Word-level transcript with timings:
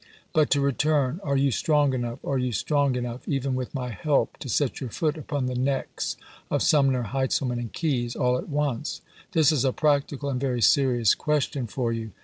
But 0.33 0.49
to 0.49 0.61
return: 0.61 1.19
Are 1.23 1.37
you 1.37 1.51
strong 1.51 1.93
enough— 1.93 2.17
are 2.25 2.39
you 2.39 2.51
strong 2.53 2.95
enough, 2.95 3.27
even 3.27 3.53
with 3.53 3.75
my 3.75 3.89
help— 3.91 4.35
to 4.39 4.49
set 4.49 4.81
your 4.81 4.89
foot 4.89 5.15
upon 5.15 5.45
the 5.45 5.53
necks 5.53 6.17
of 6.49 6.63
Sumner, 6.63 7.03
Heintzelman, 7.03 7.59
and 7.59 7.71
Keyes 7.71 8.15
all 8.15 8.35
at 8.39 8.49
once? 8.49 9.01
MocieUau, 9.27 9.31
This 9.33 9.51
is 9.51 9.63
a 9.63 9.73
practical 9.73 10.31
and 10.31 10.41
very 10.41 10.59
serious 10.59 11.13
question 11.13 11.67
for 11.67 11.93
you. 11.93 12.13